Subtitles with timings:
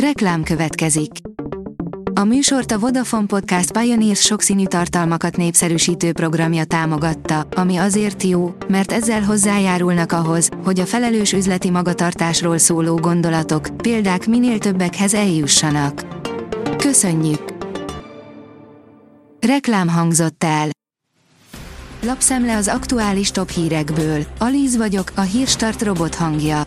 [0.00, 1.10] Reklám következik.
[2.14, 8.92] A műsort a Vodafone Podcast Pioneers sokszínű tartalmakat népszerűsítő programja támogatta, ami azért jó, mert
[8.92, 16.06] ezzel hozzájárulnak ahhoz, hogy a felelős üzleti magatartásról szóló gondolatok, példák minél többekhez eljussanak.
[16.76, 17.54] Köszönjük!
[19.40, 20.68] Reklám hangzott el.
[22.02, 24.24] Lapszemle az aktuális top hírekből.
[24.38, 26.66] Alíz vagyok, a hírstart robot hangja.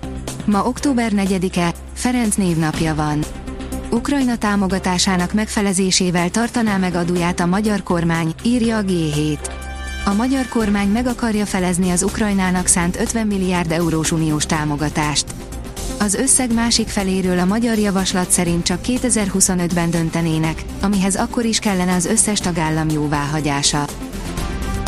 [0.50, 3.24] Ma október 4-e, Ferenc névnapja van.
[3.90, 9.38] Ukrajna támogatásának megfelezésével tartaná meg adóját a magyar kormány, írja a G7.
[10.06, 15.26] A magyar kormány meg akarja felezni az Ukrajnának szánt 50 milliárd eurós uniós támogatást.
[16.00, 21.94] Az összeg másik feléről a magyar javaslat szerint csak 2025-ben döntenének, amihez akkor is kellene
[21.94, 23.86] az összes tagállam jóváhagyása.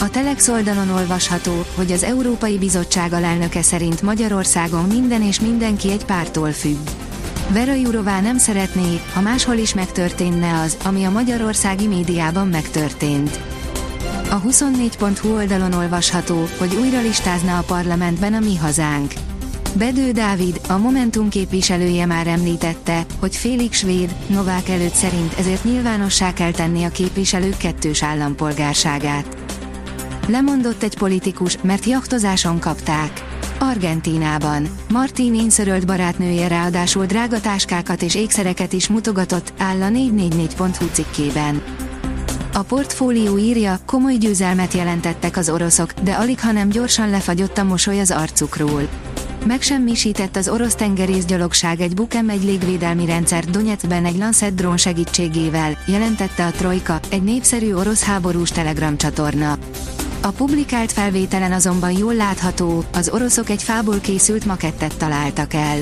[0.02, 6.06] A Telex oldalon olvasható, hogy az Európai Bizottság alelnöke szerint Magyarországon minden és mindenki egy
[6.06, 6.88] pártól függ.
[7.50, 13.40] Vera Jurová nem szeretné, ha máshol is megtörténne az, ami a magyarországi médiában megtörtént.
[14.30, 19.14] A 24.hu oldalon olvasható, hogy újra listázna a parlamentben a Mi Hazánk.
[19.78, 26.34] Bedő Dávid, a Momentum képviselője már említette, hogy Félix Svéd, Novák előtt szerint ezért nyilvánossá
[26.34, 29.51] kell tenni a képviselők kettős állampolgárságát.
[30.32, 33.24] Lemondott egy politikus, mert jaktozáson kapták.
[33.60, 34.68] Argentínában.
[34.90, 41.62] Martin inszörölt barátnője ráadásul drága táskákat és ékszereket is mutogatott, áll a 444.hu cikkében.
[42.54, 48.00] A portfólió írja, komoly győzelmet jelentettek az oroszok, de alig hanem gyorsan lefagyott a mosoly
[48.00, 48.90] az arcukról.
[49.46, 56.46] Megsemmisített az orosz tengerészgyalogság egy Bukem egy légvédelmi rendszert Donetskben egy Lancet drón segítségével, jelentette
[56.46, 59.58] a Trojka, egy népszerű orosz háborús telegram csatorna.
[60.24, 65.78] A publikált felvételen azonban jól látható, az oroszok egy fából készült makettet találtak el.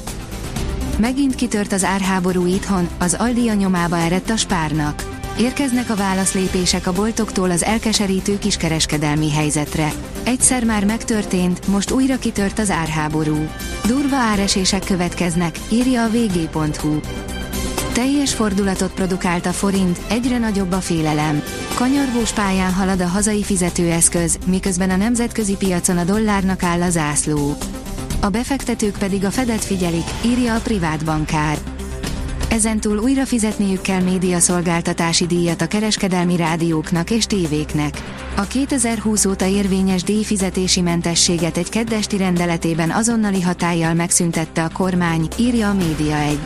[1.00, 5.18] Megint kitört az árháború itthon, az Aldia nyomába eredt a spárnak.
[5.40, 9.92] Érkeznek a válaszlépések a boltoktól az elkeserítő kiskereskedelmi helyzetre.
[10.24, 13.50] Egyszer már megtörtént, most újra kitört az árháború.
[13.86, 17.00] Durva áresések következnek, írja a vg.hu.
[18.00, 21.44] Teljes fordulatot produkált a forint, egyre nagyobb a félelem.
[21.76, 27.56] Kanyargós pályán halad a hazai fizetőeszköz, miközben a nemzetközi piacon a dollárnak áll a zászló.
[28.22, 31.58] A befektetők pedig a Fedet figyelik, írja a privát bankár.
[32.50, 38.02] Ezentúl újra fizetniük kell médiaszolgáltatási díjat a kereskedelmi rádióknak és tévéknek.
[38.36, 45.70] A 2020 óta érvényes díjfizetési mentességet egy keddesti rendeletében azonnali hatállyal megszüntette a kormány, írja
[45.70, 46.40] a Média 1.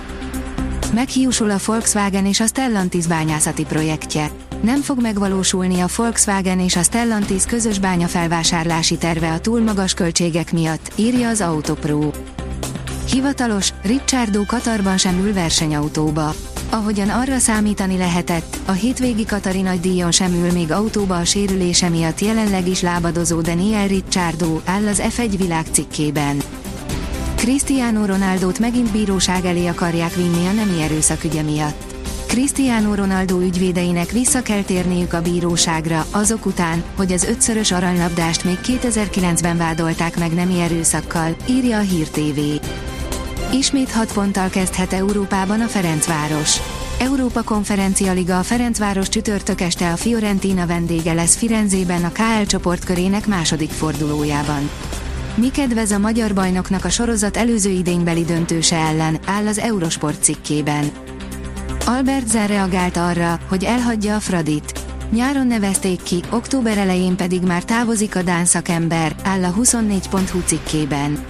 [0.93, 4.29] Meghiúsul a Volkswagen és a Stellantis bányászati projektje.
[4.61, 10.51] Nem fog megvalósulni a Volkswagen és a Stellantis közös bányafelvásárlási terve a túl magas költségek
[10.51, 12.11] miatt, írja az Autopro.
[13.11, 16.33] Hivatalos, Ricciardo Katarban sem ül versenyautóba.
[16.69, 21.89] Ahogyan arra számítani lehetett, a hétvégi Katari nagy díjon sem ül még autóba a sérülése
[21.89, 26.37] miatt jelenleg is lábadozó Daniel Ricciardo, áll az F1 világ cikkében.
[27.43, 31.95] Cristiano Ronaldót megint bíróság elé akarják vinni a nemi erőszakügye miatt.
[32.27, 38.57] Cristiano Ronaldo ügyvédeinek vissza kell térniük a bíróságra, azok után, hogy az ötszörös aranylabdást még
[38.63, 42.39] 2009-ben vádolták meg nemi erőszakkal, írja a Hír TV.
[43.53, 46.57] Ismét 6 ponttal kezdhet Európában a Ferencváros.
[46.99, 53.27] Európa Konferencia Liga a Ferencváros csütörtök este a Fiorentina vendége lesz Firenzében a KL csoportkörének
[53.27, 54.69] második fordulójában.
[55.35, 60.91] Mi kedvez a magyar bajnoknak a sorozat előző idénybeli döntőse ellen, áll az Eurosport cikkében.
[61.85, 64.79] Albert Zer reagált arra, hogy elhagyja a Fradit.
[65.11, 71.25] Nyáron nevezték ki, október elején pedig már távozik a Dán szakember, áll a 24.hu cikkében.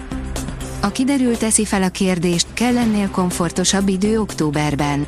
[0.80, 5.06] A kiderült teszi fel a kérdést, kell ennél komfortosabb idő októberben.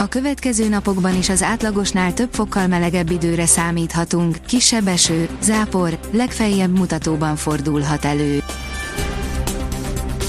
[0.00, 6.78] A következő napokban is az átlagosnál több fokkal melegebb időre számíthatunk, kisebb eső, zápor, legfeljebb
[6.78, 8.42] mutatóban fordulhat elő.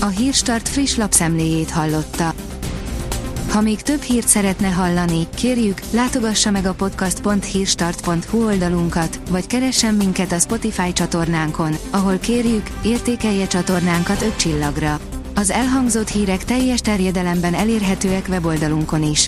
[0.02, 2.34] A Hírstart friss lapszemléjét hallotta.
[3.50, 10.32] Ha még több hírt szeretne hallani, kérjük, látogassa meg a podcast.hírstart.hu oldalunkat, vagy keressen minket
[10.32, 15.00] a Spotify csatornánkon, ahol kérjük, értékelje csatornánkat 5 csillagra.
[15.36, 19.28] Az elhangzott hírek teljes terjedelemben elérhetőek weboldalunkon is.